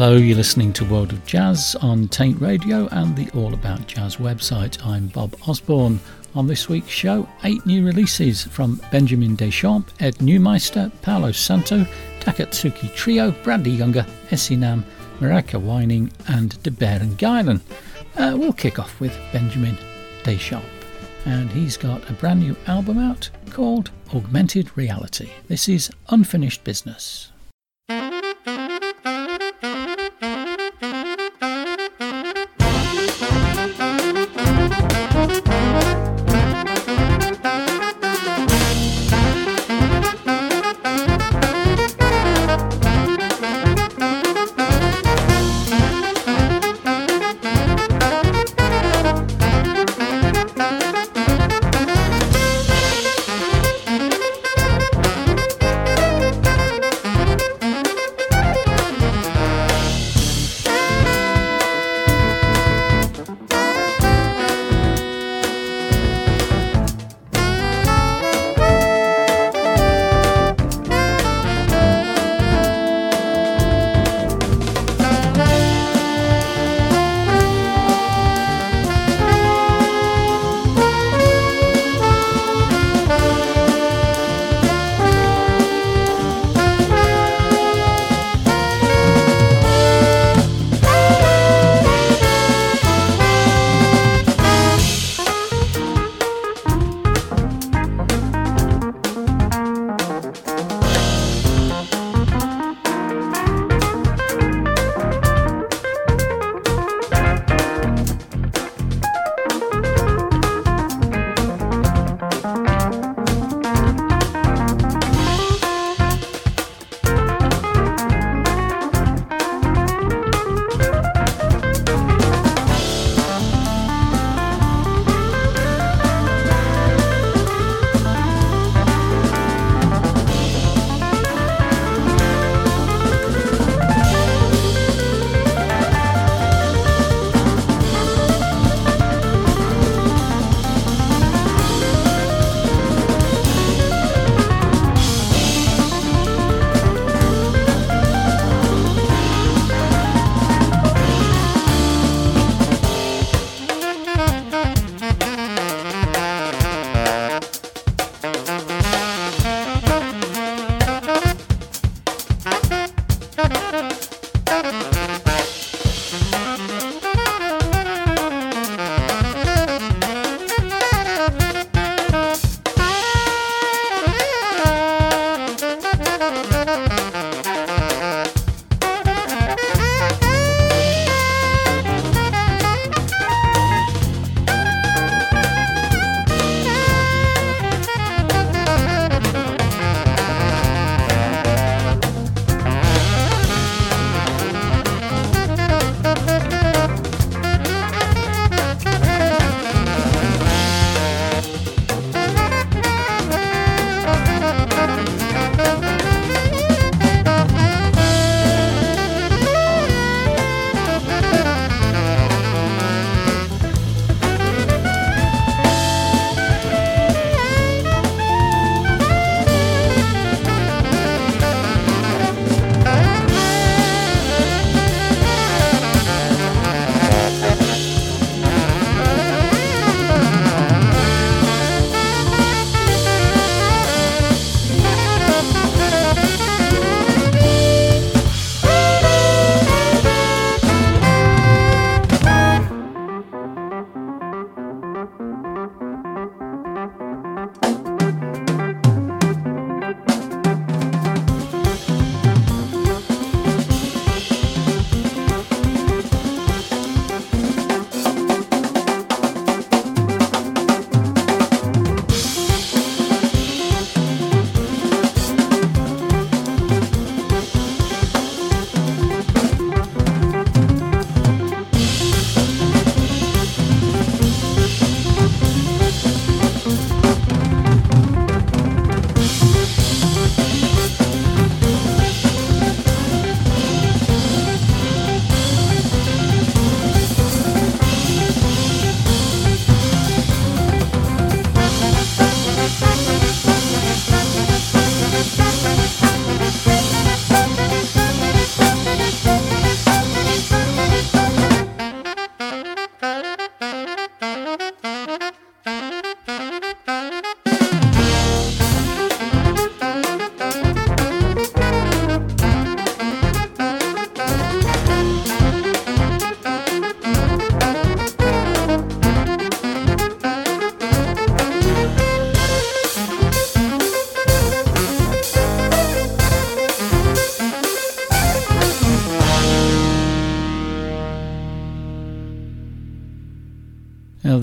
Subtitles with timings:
[0.00, 4.14] Hello, you're listening to World of Jazz on Taint Radio and the All About Jazz
[4.14, 4.78] website.
[4.86, 5.98] I'm Bob Osborne.
[6.36, 11.84] On this week's show, eight new releases from Benjamin Deschamps, Ed Neumeister, Paolo Santo,
[12.20, 14.84] Takatsuki Trio, Brandee Younger, Essie Nam,
[15.18, 17.60] Marika Wining, and De Baron Guylen.
[18.16, 19.76] Uh, we'll kick off with Benjamin
[20.22, 20.68] Deschamps,
[21.24, 25.30] and he's got a brand new album out called Augmented Reality.
[25.48, 27.32] This is Unfinished Business.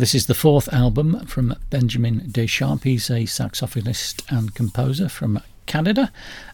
[0.06, 2.84] This is the fourth album from Benjamin Deschamps.
[2.84, 6.12] He's a saxophonist and composer from Canada.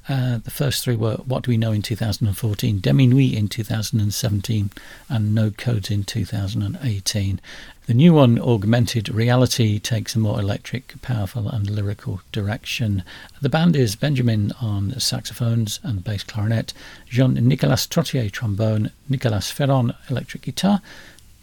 [0.07, 4.69] Uh, the first three were What Do We Know in 2014, Demi Nuit in 2017,
[5.09, 7.41] and No Codes in 2018.
[7.87, 13.03] The new one, Augmented Reality, takes a more electric, powerful, and lyrical direction.
[13.41, 16.73] The band is Benjamin on saxophones and bass clarinet,
[17.09, 20.81] Jean Nicolas Trottier trombone, Nicolas Ferron electric guitar,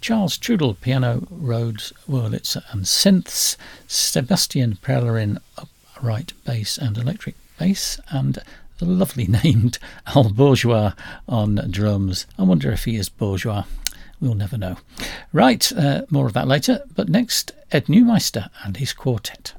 [0.00, 3.56] Charles Trudel piano, Rhodes, Wurlitz and synths,
[3.86, 8.38] Sebastian Perlerin upright bass and electric bass, and
[8.78, 9.78] the lovely named
[10.14, 10.92] Al Bourgeois
[11.28, 12.26] on drums.
[12.38, 13.64] I wonder if he is bourgeois.
[14.20, 14.76] We'll never know.
[15.32, 19.54] Right, uh, more of that later, but next, Ed Neumeister and his quartet.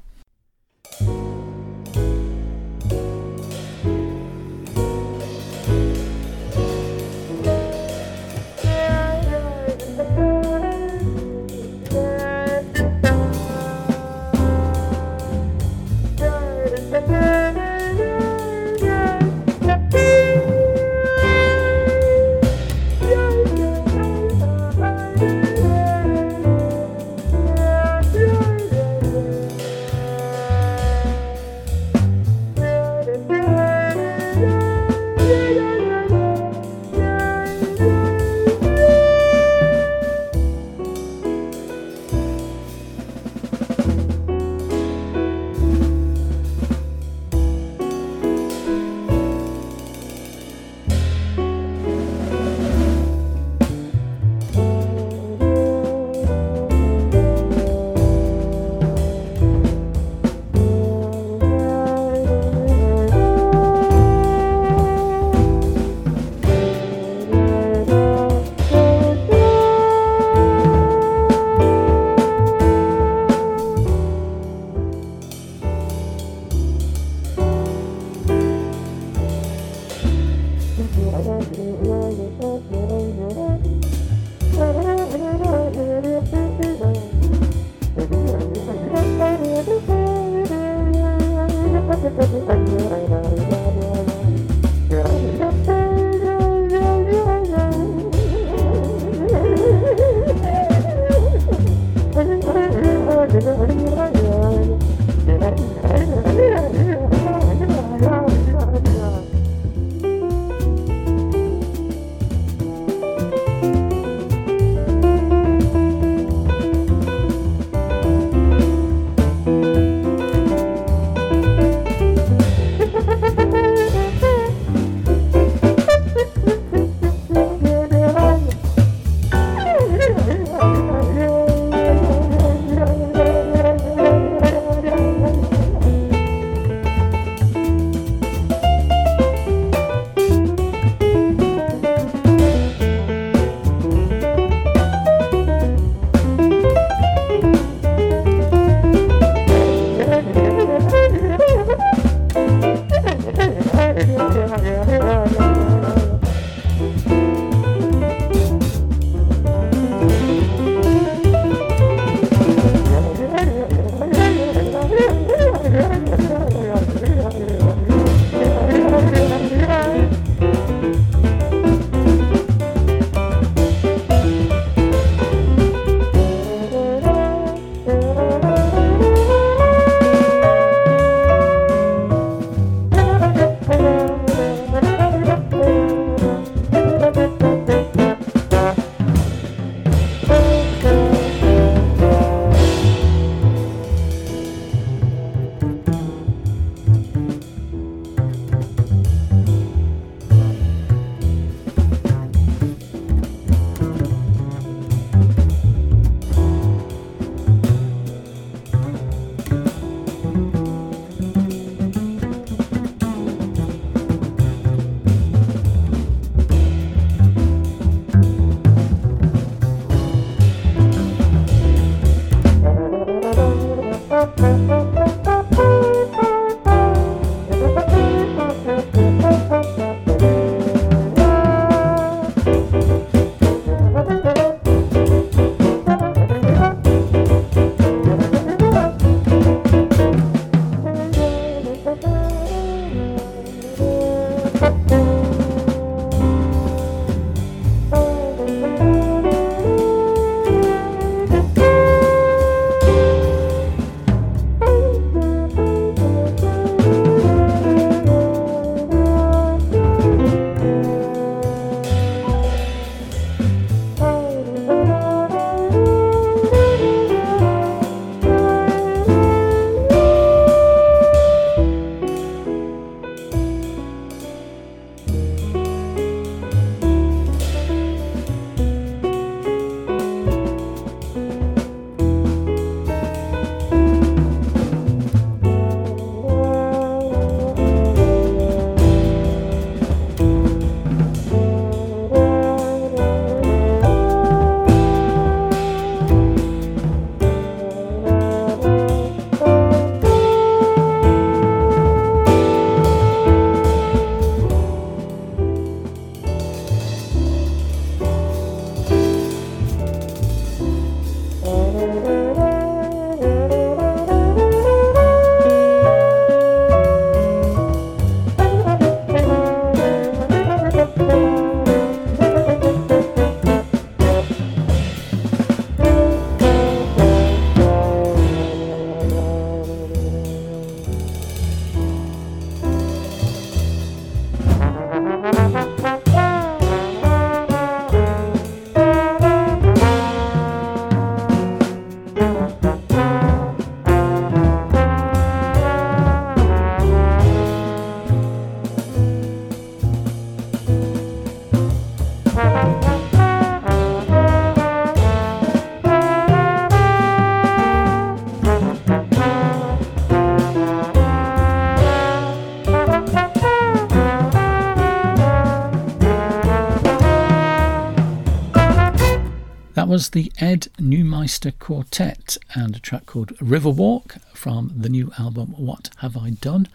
[370.00, 375.90] Was the Ed Neumeister Quartet and a track called Riverwalk from the new album What
[375.98, 376.68] Have I Done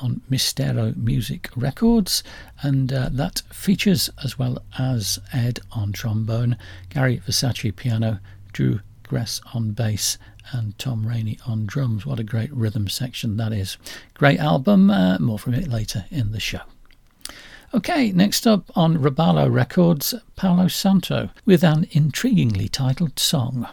[0.00, 2.24] on Meistero Music Records,
[2.60, 6.56] and uh, that features as well as Ed on trombone,
[6.90, 8.18] Gary Versace piano,
[8.52, 10.18] Drew Gress on bass,
[10.50, 12.04] and Tom Rainey on drums.
[12.04, 13.76] What a great rhythm section that is!
[14.14, 16.62] Great album, uh, more from it later in the show.
[17.74, 23.66] Okay, next up on Robalo Records, Paolo Santo with an intriguingly titled song.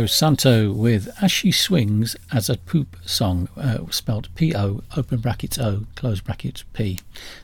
[0.00, 5.18] Palo Santo with As She Swings as a Poop Song, uh, spelled P O, open
[5.18, 6.98] brackets O, close brackets P.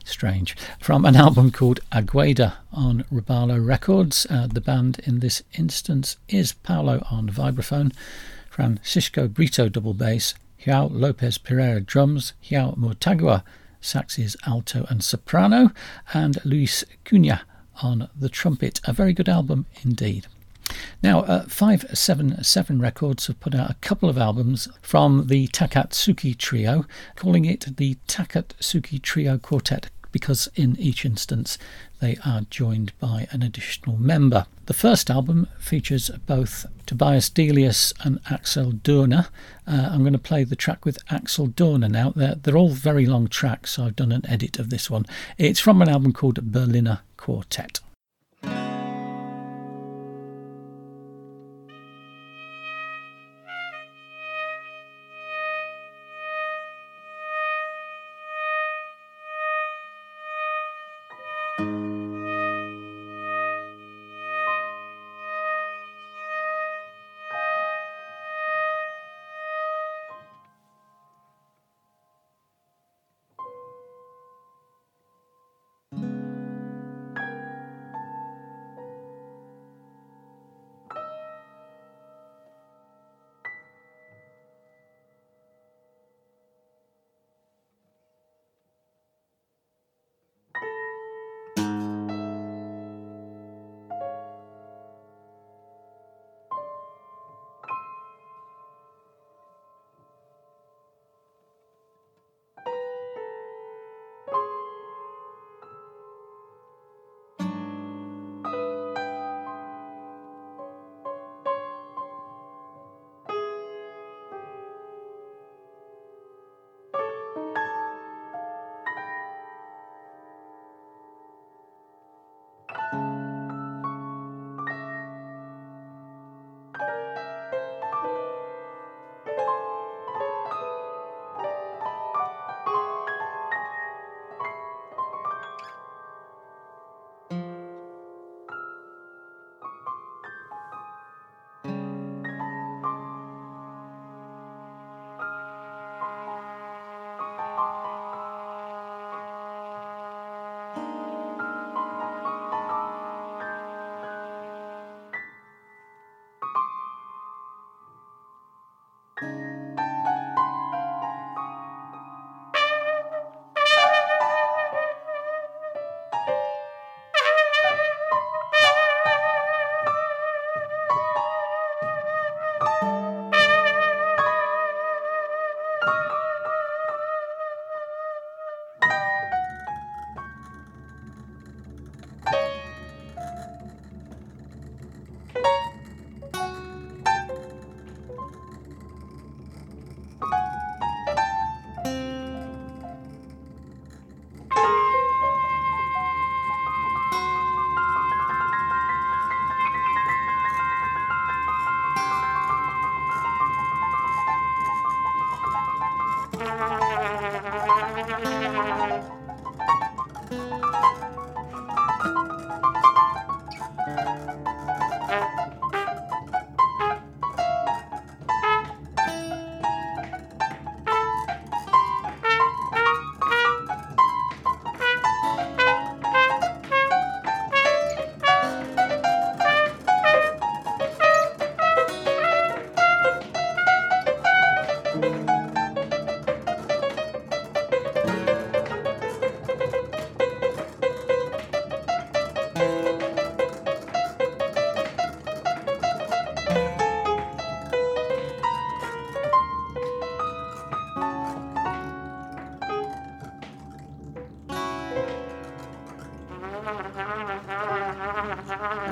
[0.07, 0.57] Strange.
[0.81, 4.27] From an album called Agueda on Robalo Records.
[4.31, 7.93] Uh, the band in this instance is Paolo on vibraphone,
[8.49, 10.33] Francisco Brito double bass,
[10.65, 13.43] João Lopes Pereira drums, João Mortagua
[13.83, 15.73] saxes alto and soprano,
[16.15, 17.43] and Luis Cunha
[17.83, 18.81] on the trumpet.
[18.85, 20.27] A very good album indeed.
[21.03, 26.85] Now, uh, 577 Records have put out a couple of albums from the Takatsuki Trio,
[27.15, 31.59] calling it the Takatsuki Trio Quartet because in each instance
[32.01, 34.47] they are joined by an additional member.
[34.65, 39.27] The first album features both Tobias Delius and Axel Dorner.
[39.67, 42.15] Uh, I'm going to play the track with Axel Dorner now.
[42.17, 45.05] They're, they're all very long tracks, so I've done an edit of this one.
[45.37, 47.81] It's from an album called Berliner Quartet.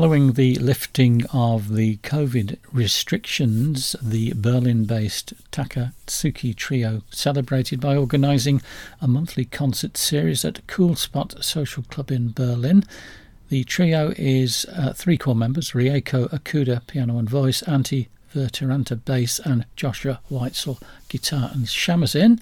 [0.00, 8.62] Following the lifting of the COVID restrictions, the Berlin based Takatsuki Trio celebrated by organising
[9.02, 12.84] a monthly concert series at Cool Spot Social Club in Berlin.
[13.50, 19.38] The trio is uh, three core members Rieko Okuda, piano and voice, Antti Virtaranta bass,
[19.40, 22.40] and Joshua Weitzel guitar and shamisen.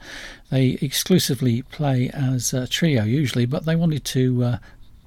[0.50, 4.58] They exclusively play as a trio usually, but they wanted to uh,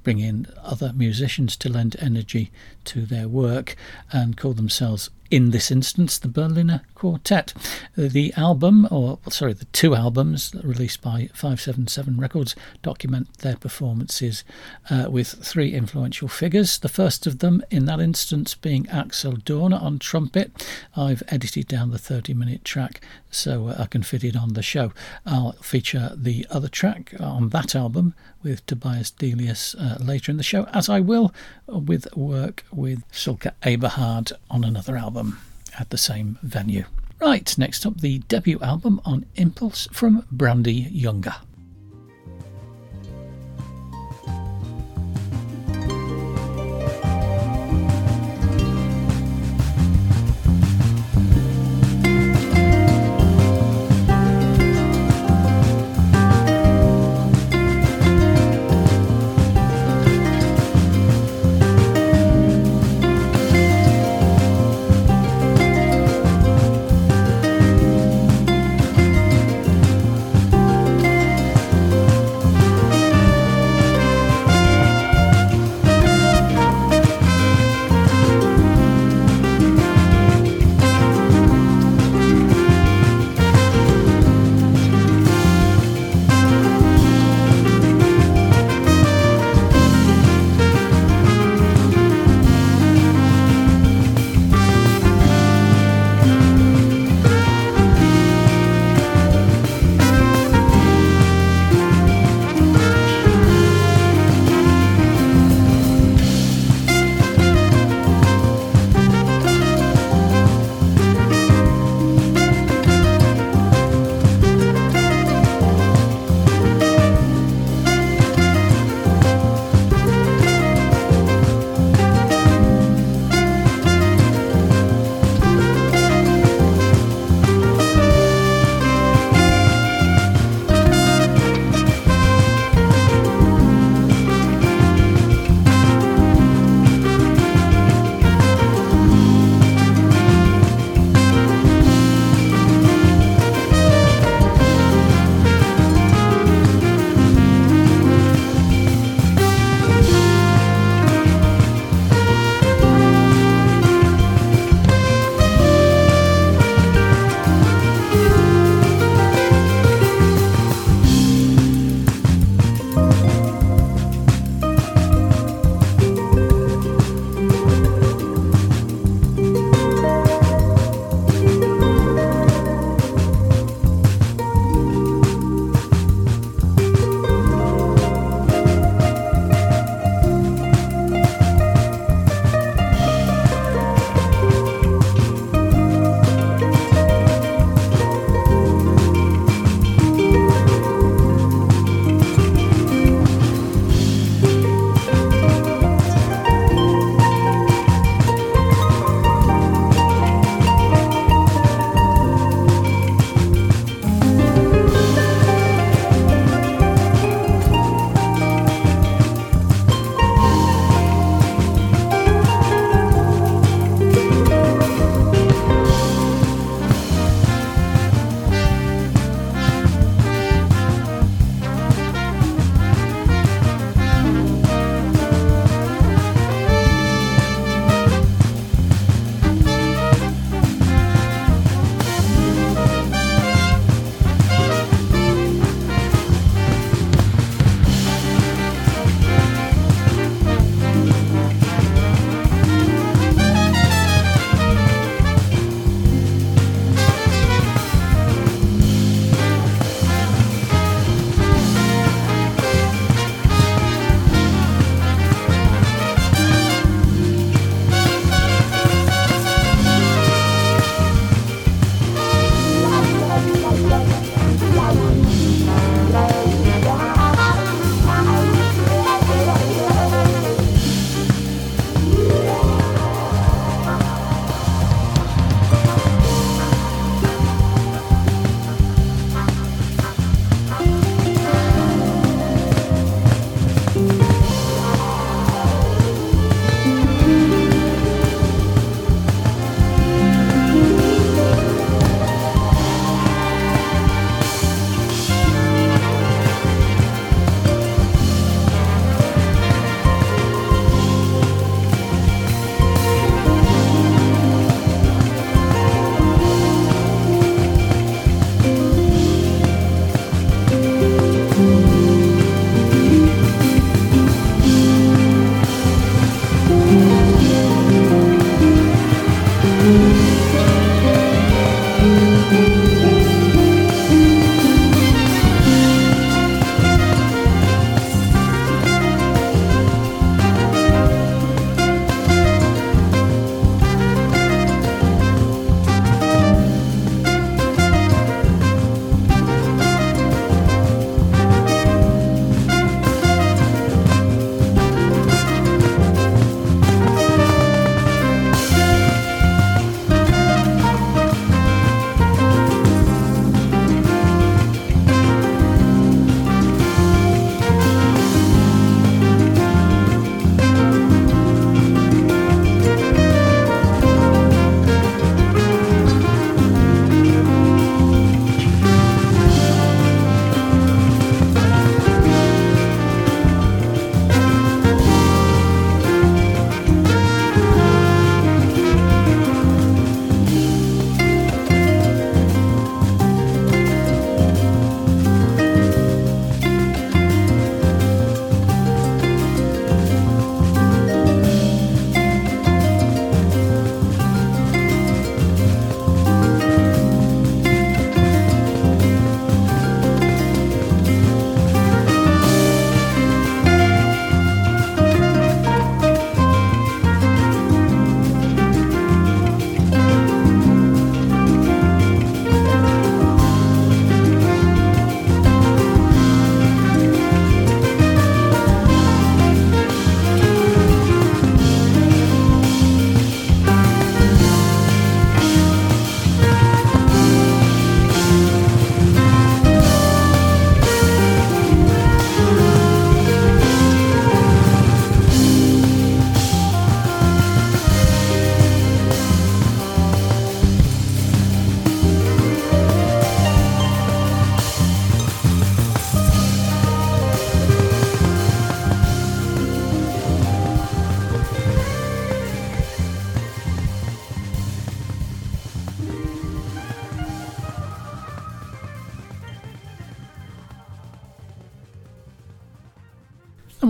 [0.04, 2.52] bring in other musicians to lend energy
[2.86, 3.76] to their work
[4.12, 7.54] and call themselves in this instance, the Berliner Quartet.
[7.96, 14.44] The album, or sorry, the two albums released by 577 Records, document their performances
[14.90, 16.78] uh, with three influential figures.
[16.78, 20.52] The first of them, in that instance, being Axel Dorner on trumpet.
[20.98, 23.00] I've edited down the 30 minute track
[23.32, 24.92] so I can fit it on the show.
[25.26, 28.14] I'll feature the other track on that album
[28.44, 31.34] with Tobias Delius uh, later in the show, as I will
[31.68, 35.40] with work with Silke Eberhard on another album
[35.80, 36.86] at the same venue.
[37.20, 41.36] Right, next up, the debut album on Impulse from Brandee Younger.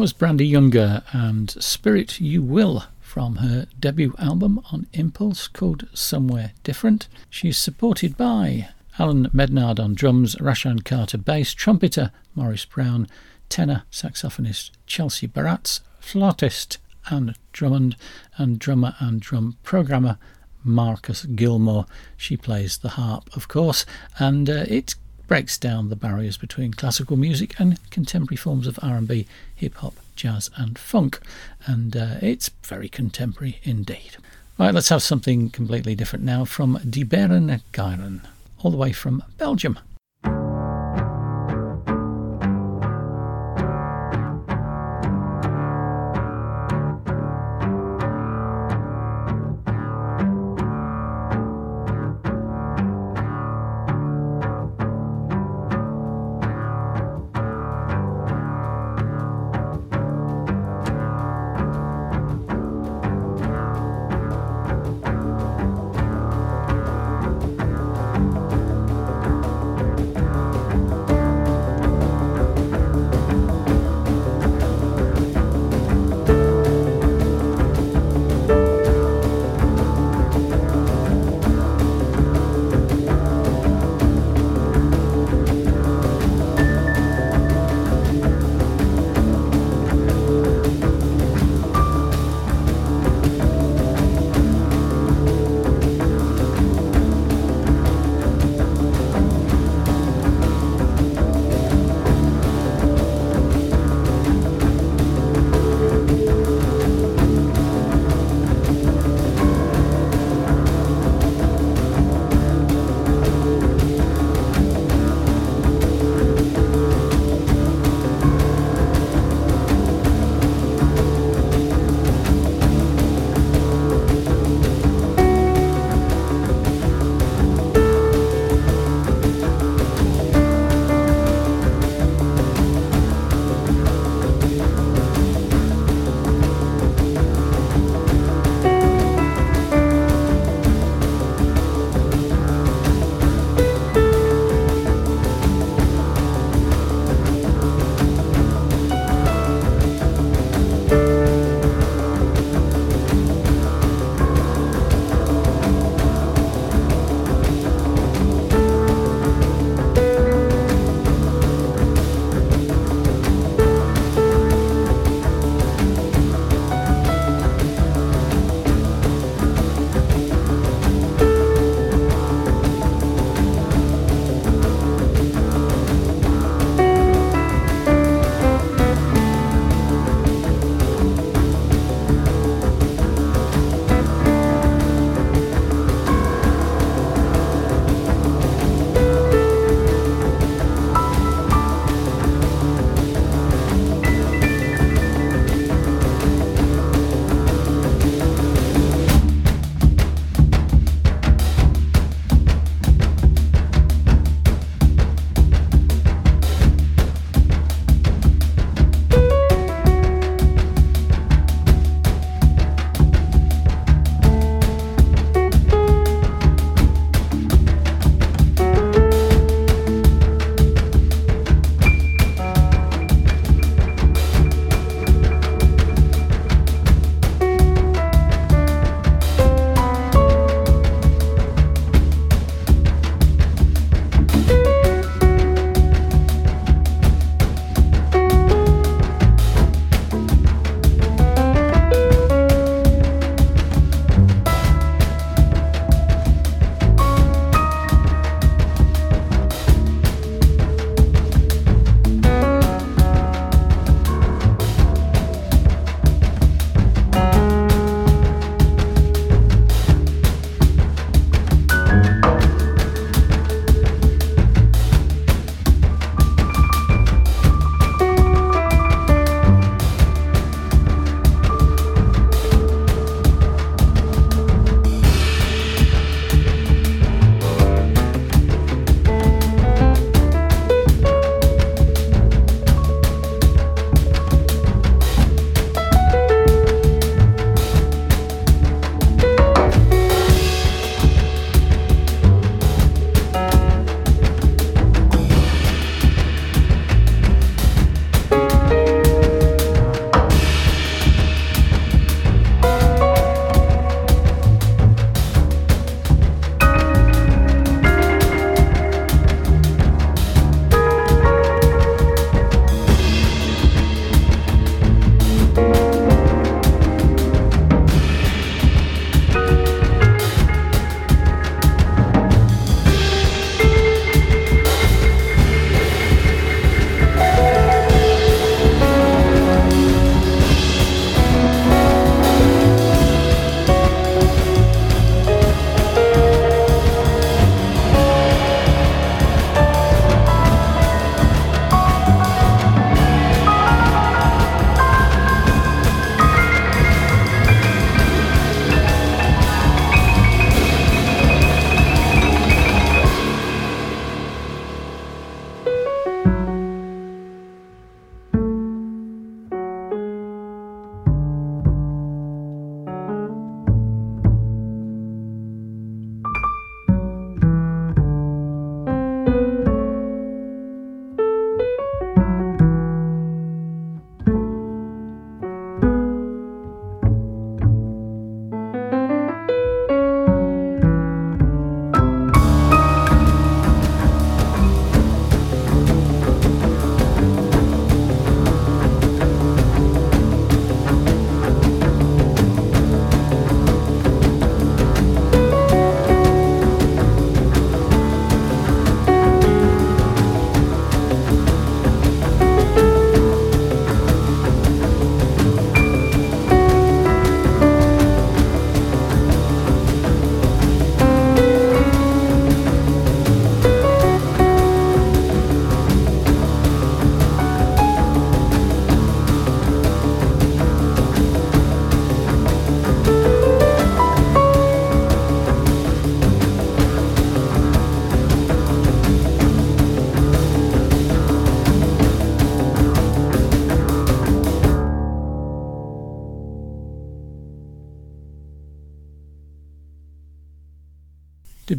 [0.01, 6.53] Was Brandee Younger and Spirit You Will from her debut album on Impulse called Somewhere
[6.63, 7.07] Different.
[7.29, 13.07] She is supported by Alan Mednard on drums, Rashaan Carter bass, trumpeter Morris Brown,
[13.47, 16.79] tenor saxophonist Chelsea Baratz, flautist
[17.11, 17.95] Anne Drummond,
[18.37, 20.17] and drummer and drum programmer
[20.63, 21.85] Marcus Gilmore.
[22.17, 23.85] She plays the harp, of course,
[24.17, 24.95] and uh, it
[25.31, 29.25] breaks down the barriers between classical music and contemporary forms of R&B,
[29.55, 31.21] hip hop, jazz, and funk.
[31.65, 34.17] And uh, it's very contemporary indeed.
[34.59, 38.25] Right, let's have something completely different now from De Beren Gieren,
[38.61, 39.79] all the way from Belgium.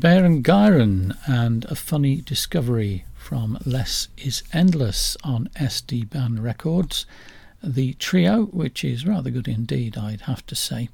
[0.02, 7.06] De Beren Gieren and A Funny Discovery from Less is Endless on Sdban Records.
[7.62, 10.88] The trio, which is rather good indeed, I'd have to say,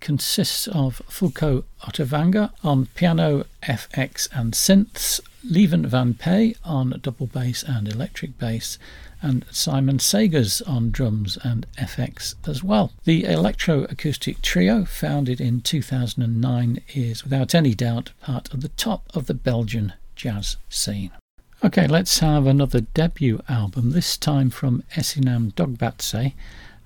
[0.00, 7.62] consists of Fulco Ottervanger on piano, FX and synths, Lieven Van Pée on double bass
[7.62, 8.78] and electric bass,
[9.22, 12.92] and Simon Segers on drums and FX as well.
[13.04, 19.26] The electroacoustic trio, founded in 2009, is without any doubt part of the top of
[19.26, 21.10] the Belgian jazz scene.
[21.64, 26.34] Okay, let's have another debut album, this time from Esinam Dogbatse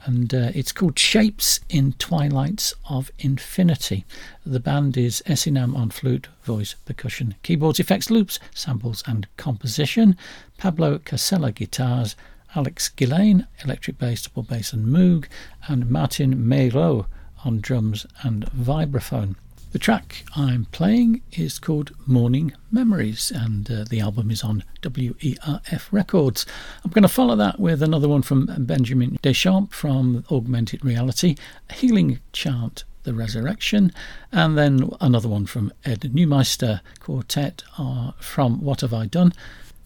[0.04, 4.04] and uh, it's called Shapes in Twilights of Infinity.
[4.46, 10.16] The band is Esinam on flute, voice, percussion, keyboards, effects, loops, samples, and composition.
[10.58, 12.16] Pablo Casella guitars,
[12.54, 15.26] Alex Gillane electric bass, double bass, and moog,
[15.68, 17.06] and Martin Méreau
[17.44, 19.36] on drums and vibraphone.
[19.72, 25.92] The track I'm playing is called Morning Memories, and uh, the album is on WERF
[25.92, 26.44] Records.
[26.84, 31.36] I'm going to follow that with another one from Benjamin Deschamps from Augmented Reality,
[31.72, 33.92] Healing Chant the Resurrection,
[34.32, 39.32] and then another one from Ed Neumeister Quartet uh, from What Have I Done.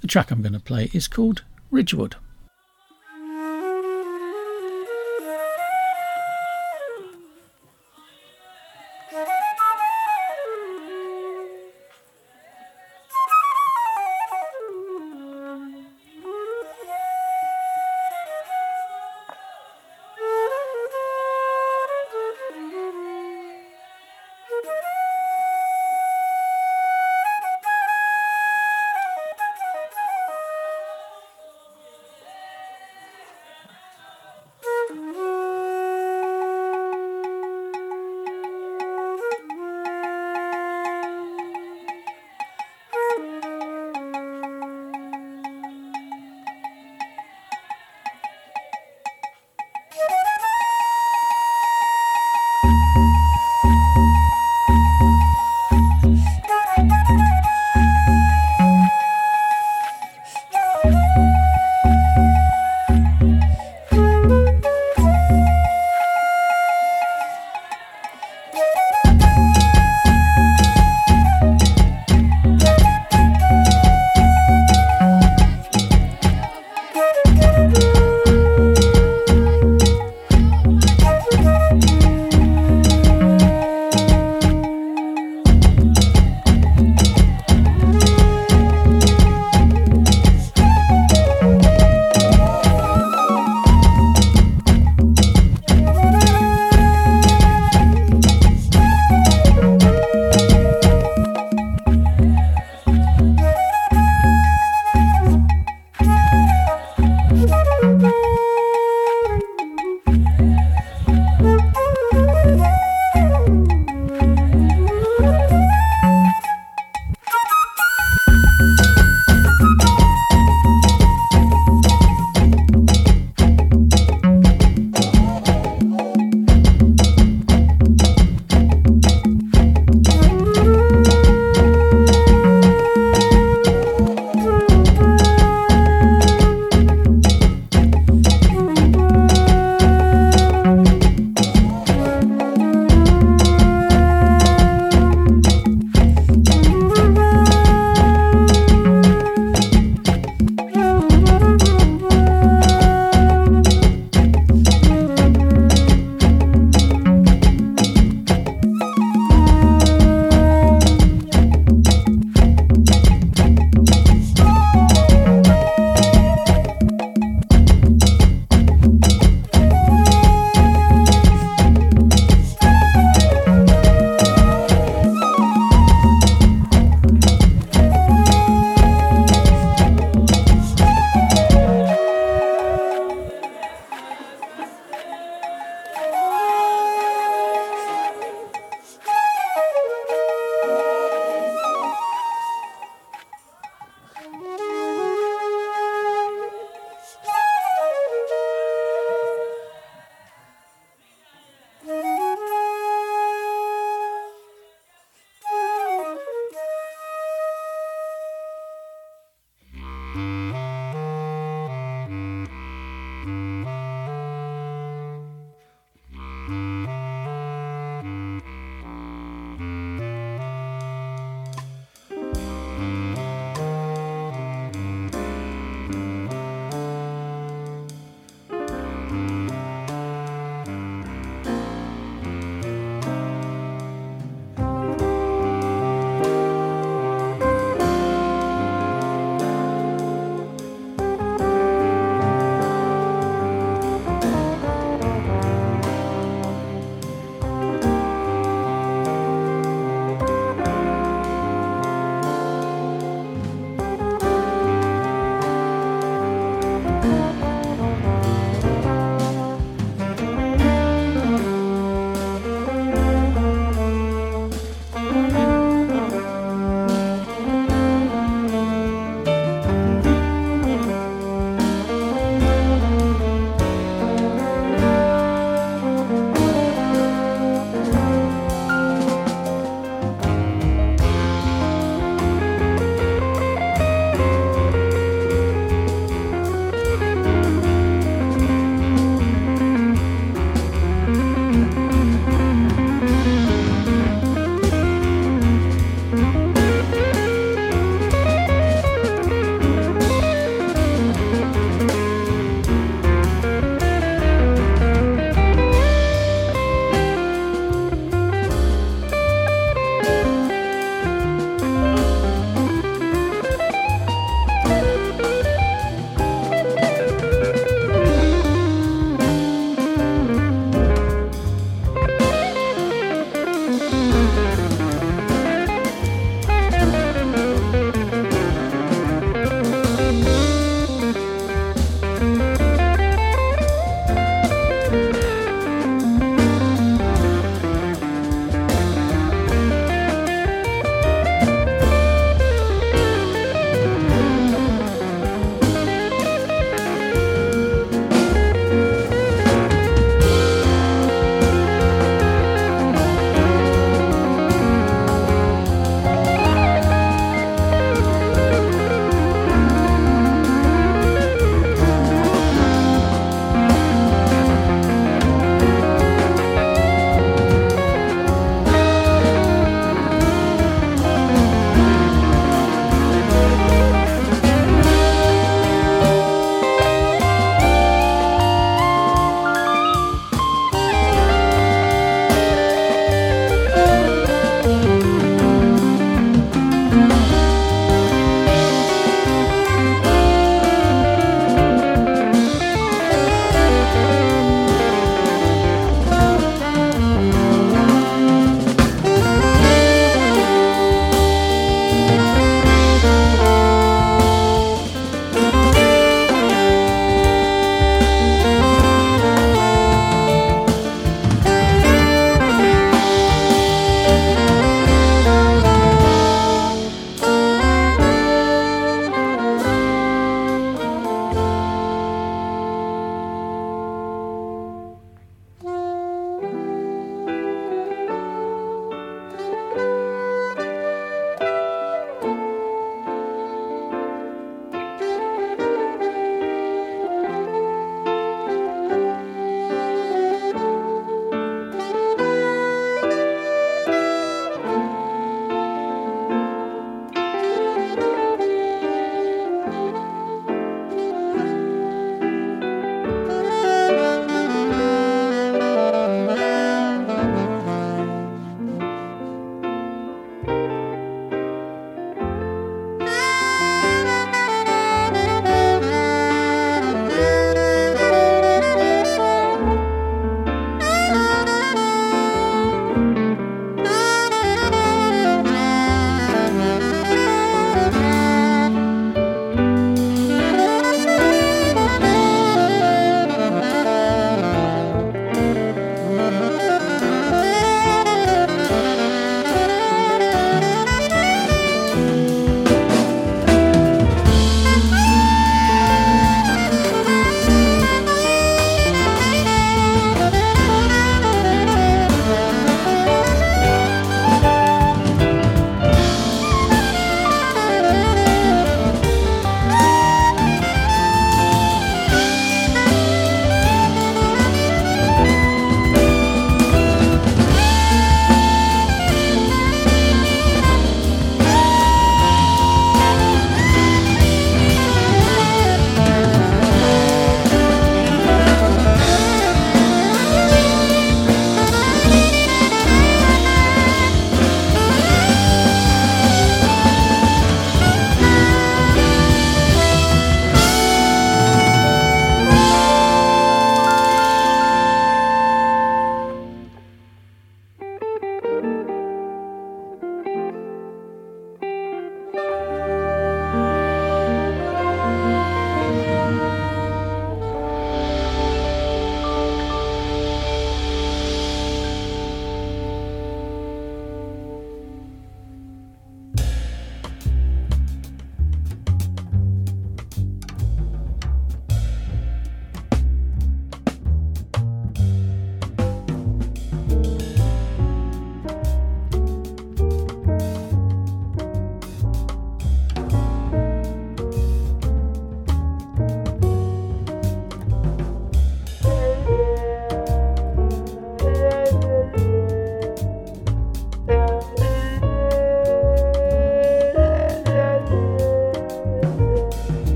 [0.00, 2.16] The track I'm going to play is called Ridgewood.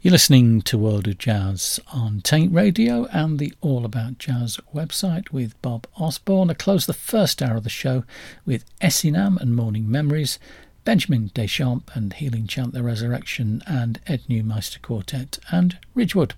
[0.00, 5.32] You're listening to World of Jazz on Taint Radio and the All About Jazz website
[5.32, 6.50] with Bob Osborne.
[6.50, 8.04] I close the first hour of the show
[8.46, 10.38] with Essinam and Morning Memories,
[10.84, 16.34] Benjamin Deschamps and Healing Chant the Resurrection, and Ed Neumeister Quartet and Ridgewood.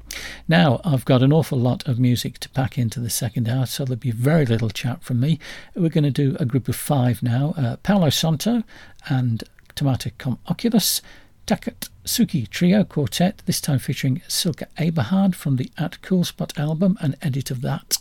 [0.48, 3.84] Now, I've got an awful lot of music to pack into the second hour, so
[3.84, 5.38] there'll be very little chat from me.
[5.74, 8.62] We're going to do a group of five now uh, Palo Santo
[9.10, 9.44] and
[9.74, 11.02] Tomato Com Oculus.
[11.50, 17.16] Takatsuki Trio Quartet, this time featuring Silke Eberhard from the At Cool Spot album, an
[17.22, 17.98] edit of that.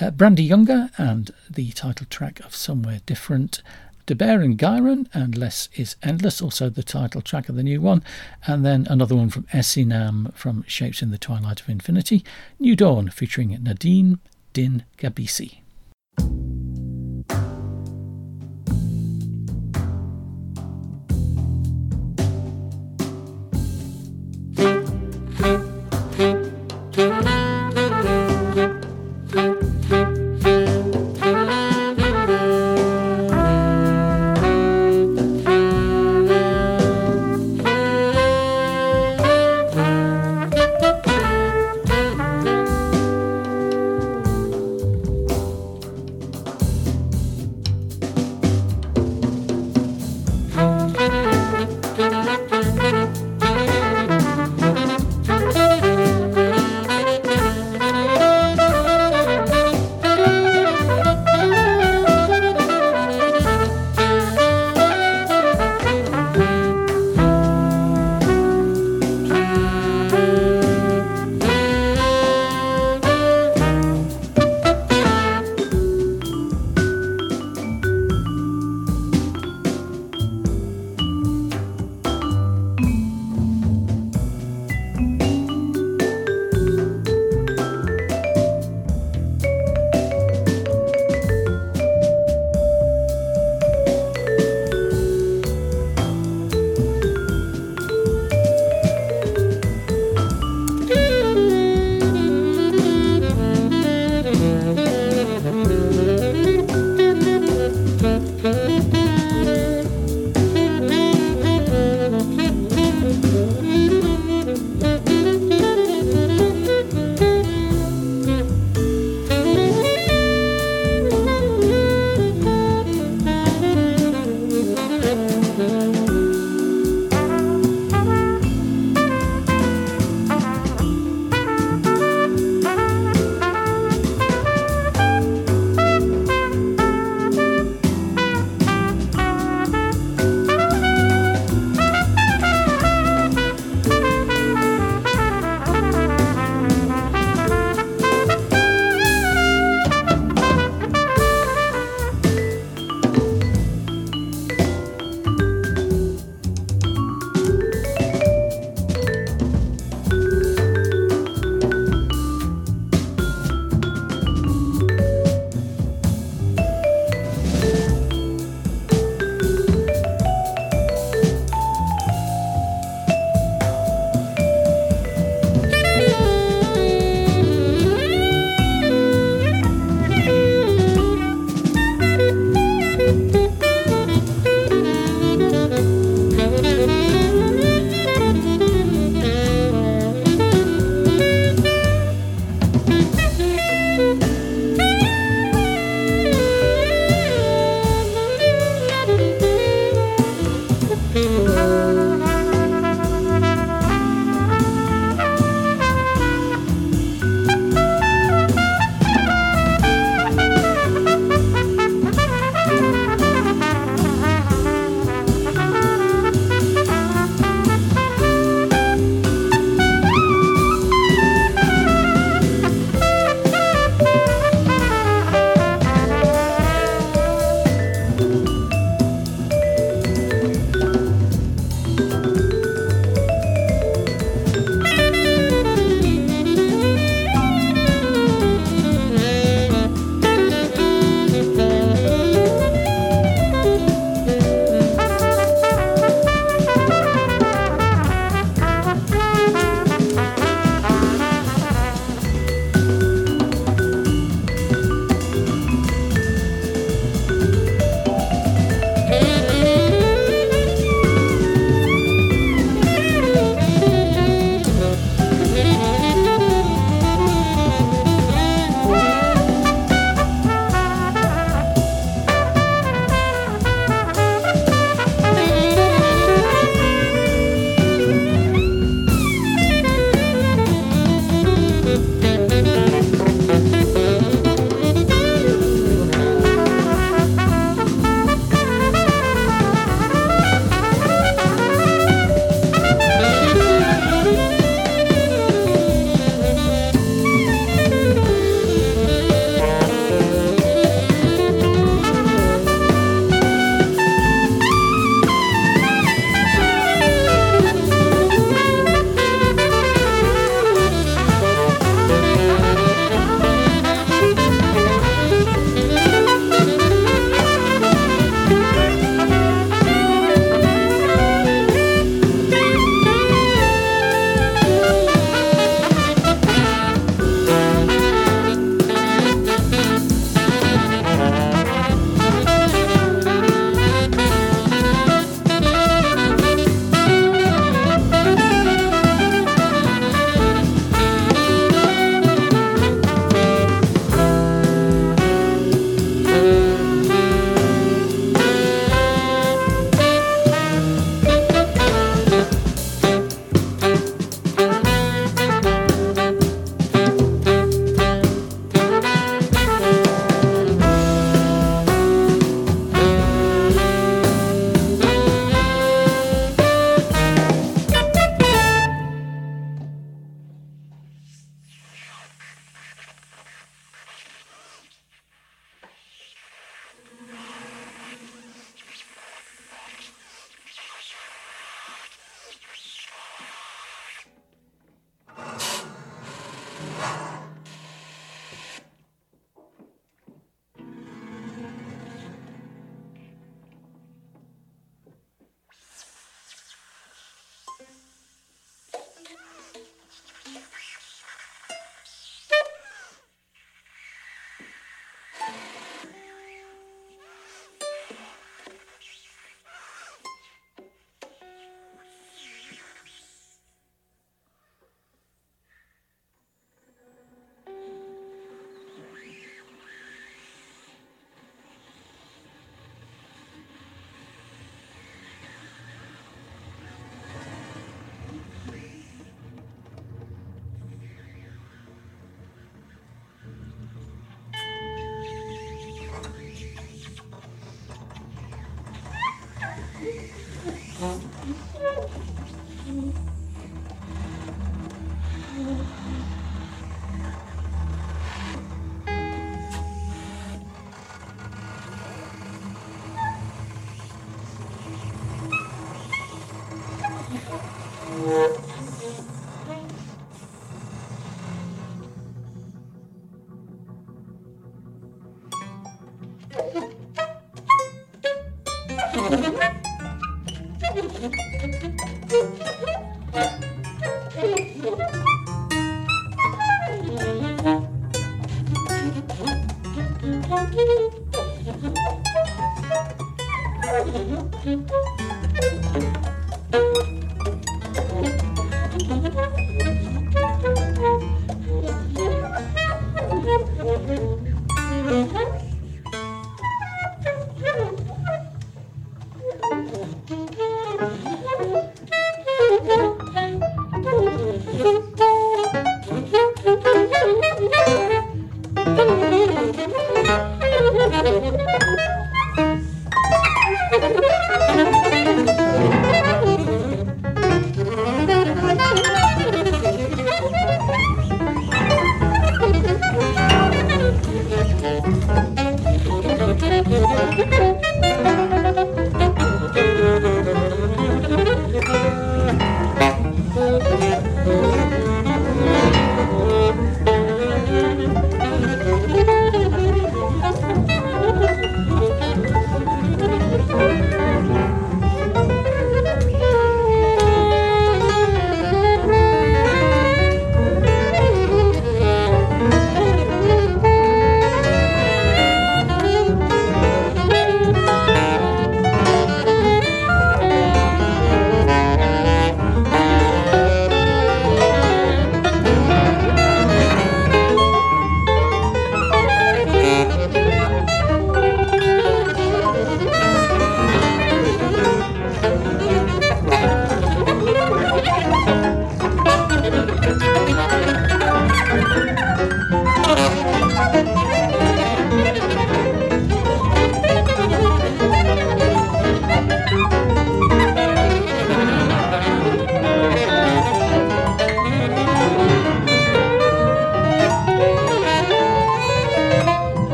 [0.00, 3.62] Uh, Brandee Younger and the title track of Somewhere Different.
[4.06, 8.02] De Beren Gieren and Less is Endless, also the title track of the new one.
[8.48, 12.24] And then another one from Essinam from Shapes in the Twilight of Infinity.
[12.58, 14.18] New Dawn featuring Nadeem
[14.52, 15.58] Din Gabisi.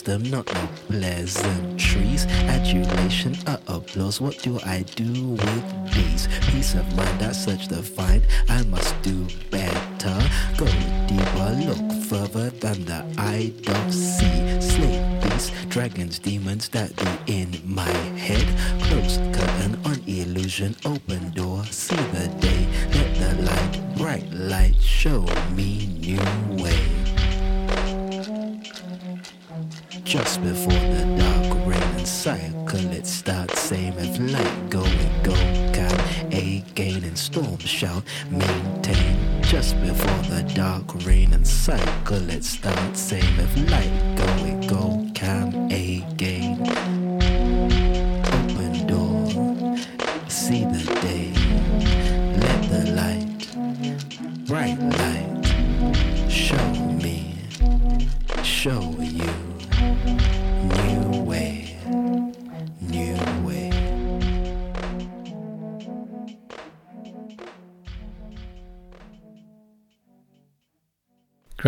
[0.00, 2.26] Wisdom, not no pleasantries.
[2.48, 4.20] Adulation, uh applause.
[4.20, 6.28] What do I do with these?
[6.50, 8.22] Peace of mind, that's such the find.
[8.48, 8.99] I must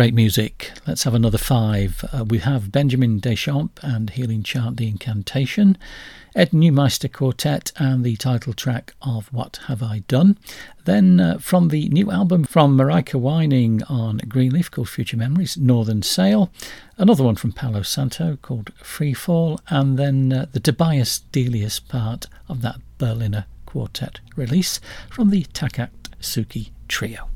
[0.03, 0.73] Great music.
[0.85, 2.03] Let's have another five.
[2.11, 5.77] Uh, we have Benjamin Deschamps and Healing Chant the Incantation,
[6.35, 10.37] Ed Neumeister Quartet and the title track of What Have I Done.
[10.83, 16.01] Then uh, from the new album from Marika Wining on Greenleaf called Future Memories, Northern
[16.01, 16.51] Sail.
[16.97, 19.61] Another one from Palo Santo called Free Fall.
[19.69, 26.71] And then uh, the Tobias Delius part of that Berliner Quartet release from the Takatsuki
[26.89, 27.29] Trio.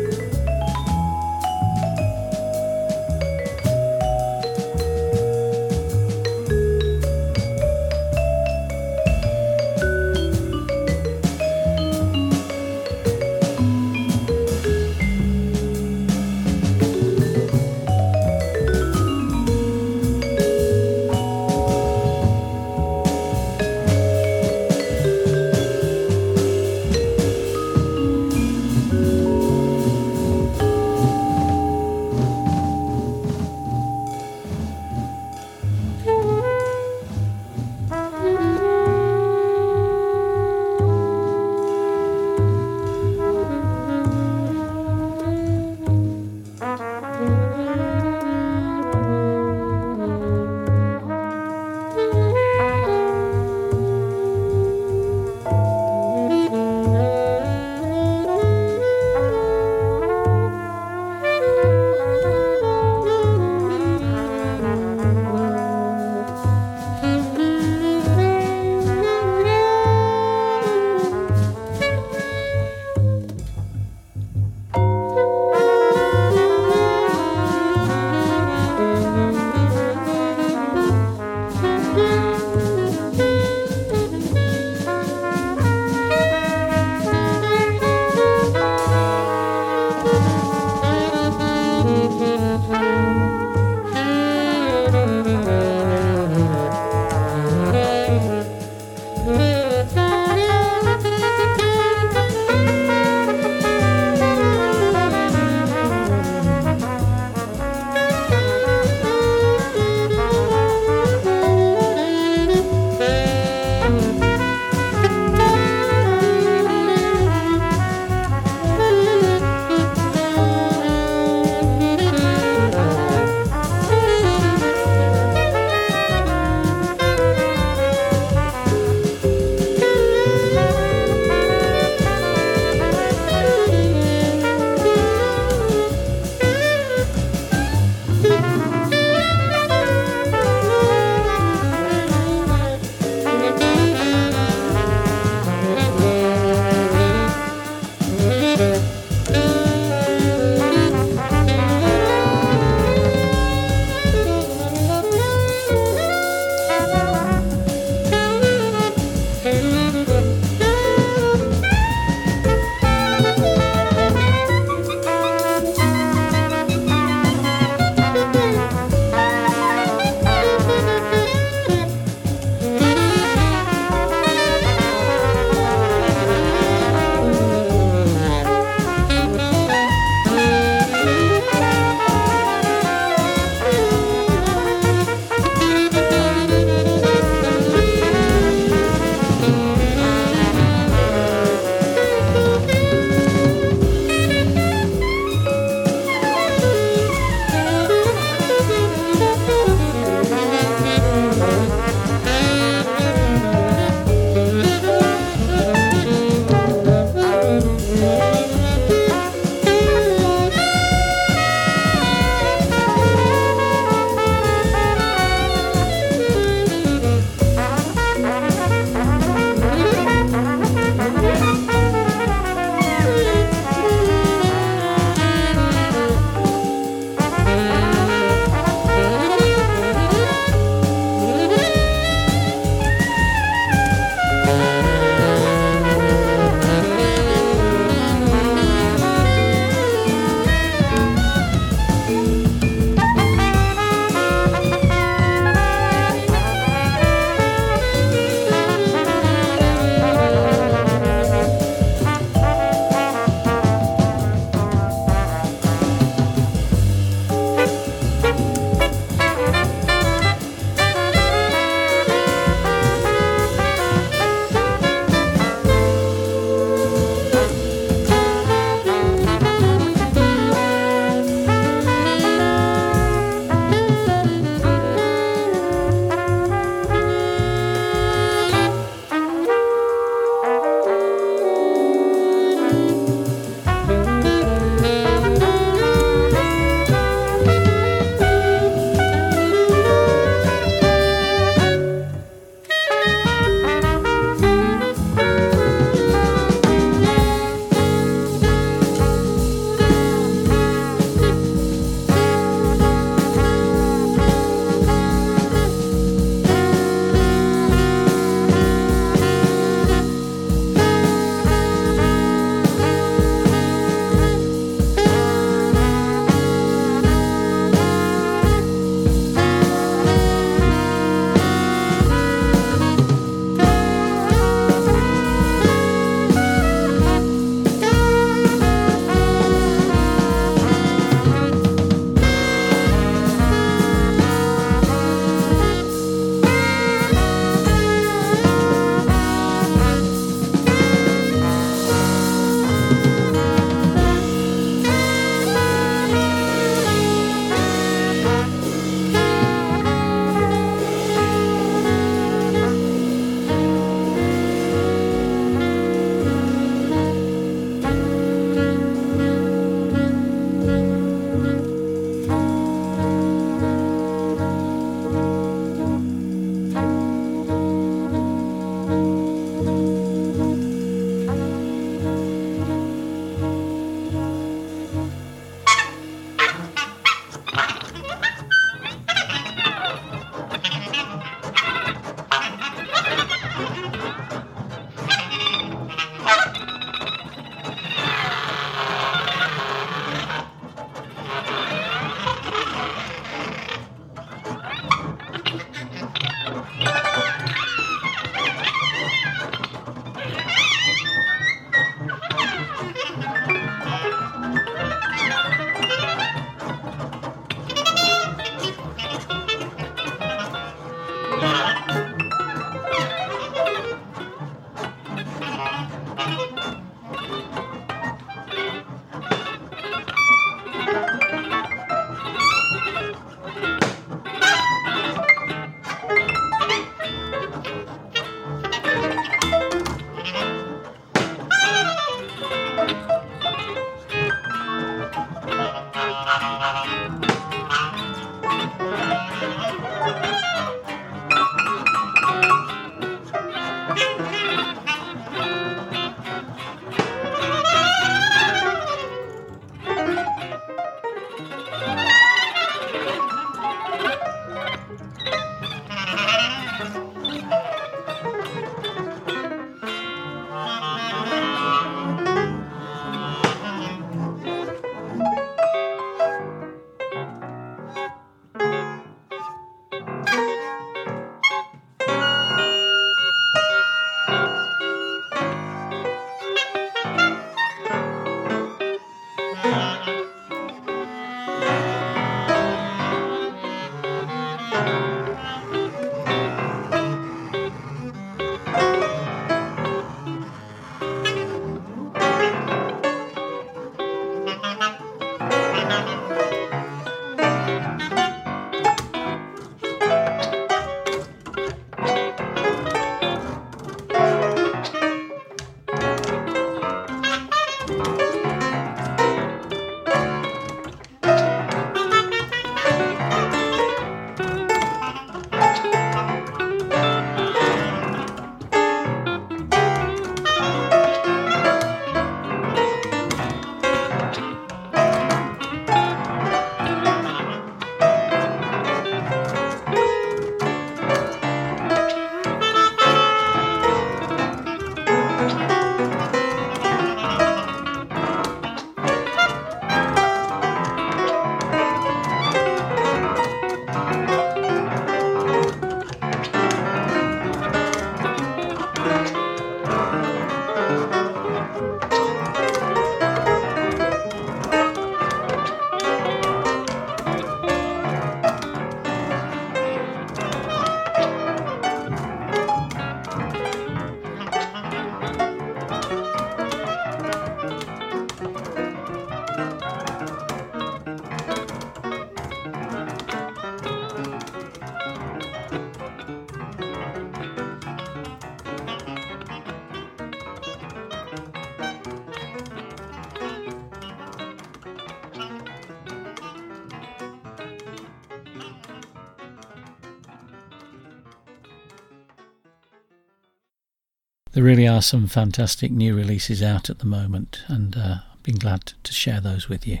[594.66, 598.94] Really are some fantastic new releases out at the moment, and uh, I've been glad
[599.04, 600.00] to share those with you.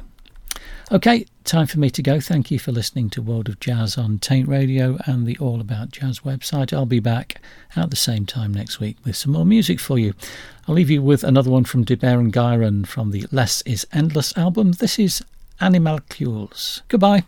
[0.90, 2.18] Okay, time for me to go.
[2.18, 5.92] Thank you for listening to World of Jazz on Taint Radio and the All About
[5.92, 6.72] Jazz website.
[6.72, 7.40] I'll be back
[7.76, 10.14] at the same time next week with some more music for you.
[10.66, 14.36] I'll leave you with another one from De Beren Gieren from the Less is Endless
[14.36, 14.72] album.
[14.72, 15.22] This is
[15.60, 16.82] Animalcules.
[16.88, 17.22] Goodbye.